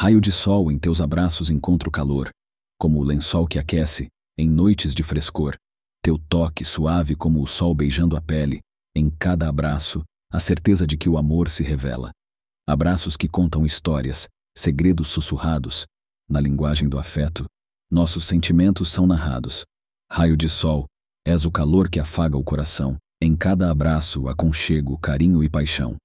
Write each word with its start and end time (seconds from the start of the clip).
Raio 0.00 0.18
de 0.18 0.32
sol 0.32 0.72
em 0.72 0.78
teus 0.78 0.98
abraços 0.98 1.50
encontro 1.50 1.90
calor, 1.90 2.30
como 2.78 3.00
o 3.00 3.04
lençol 3.04 3.46
que 3.46 3.58
aquece 3.58 4.08
em 4.38 4.48
noites 4.48 4.94
de 4.94 5.02
frescor. 5.02 5.56
Teu 6.02 6.18
toque 6.18 6.64
suave 6.64 7.14
como 7.14 7.42
o 7.42 7.46
sol 7.46 7.74
beijando 7.74 8.16
a 8.16 8.20
pele, 8.22 8.60
em 8.96 9.10
cada 9.10 9.46
abraço, 9.46 10.02
a 10.32 10.40
certeza 10.40 10.86
de 10.86 10.96
que 10.96 11.06
o 11.06 11.18
amor 11.18 11.50
se 11.50 11.62
revela. 11.62 12.12
Abraços 12.66 13.14
que 13.14 13.28
contam 13.28 13.66
histórias, 13.66 14.26
segredos 14.56 15.08
sussurrados, 15.08 15.84
na 16.26 16.40
linguagem 16.40 16.88
do 16.88 16.98
afeto, 16.98 17.44
nossos 17.92 18.24
sentimentos 18.24 18.88
são 18.88 19.06
narrados. 19.06 19.66
Raio 20.10 20.34
de 20.34 20.48
sol, 20.48 20.86
és 21.26 21.44
o 21.44 21.50
calor 21.50 21.90
que 21.90 22.00
afaga 22.00 22.38
o 22.38 22.42
coração, 22.42 22.96
em 23.20 23.36
cada 23.36 23.70
abraço, 23.70 24.28
aconchego, 24.28 24.96
carinho 24.96 25.44
e 25.44 25.50
paixão. 25.50 25.98